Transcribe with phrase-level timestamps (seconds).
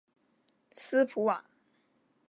[0.71, 1.45] 斯普瓦。